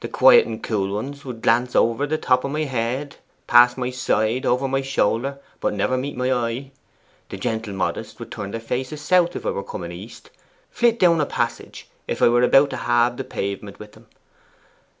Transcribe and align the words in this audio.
The 0.00 0.08
quiet 0.08 0.44
and 0.44 0.60
cool 0.60 0.92
ones 0.92 1.24
would 1.24 1.40
glance 1.40 1.76
over 1.76 2.04
the 2.04 2.18
top 2.18 2.42
of 2.42 2.50
my 2.50 2.64
head, 2.64 3.18
past 3.46 3.78
my 3.78 3.90
side, 3.90 4.44
over 4.44 4.66
my 4.66 4.80
shoulder, 4.82 5.38
but 5.60 5.72
never 5.72 5.96
meet 5.96 6.16
my 6.16 6.32
eye. 6.32 6.72
The 7.28 7.36
gentle 7.36 7.72
modest 7.72 8.18
would 8.18 8.32
turn 8.32 8.50
their 8.50 8.58
faces 8.58 9.00
south 9.00 9.36
if 9.36 9.46
I 9.46 9.50
were 9.50 9.62
coming 9.62 9.92
east, 9.92 10.30
flit 10.68 10.98
down 10.98 11.20
a 11.20 11.26
passage 11.26 11.88
if 12.08 12.20
I 12.20 12.26
were 12.28 12.42
about 12.42 12.70
to 12.70 12.76
halve 12.76 13.18
the 13.18 13.22
pavement 13.22 13.78
with 13.78 13.92
them. 13.92 14.08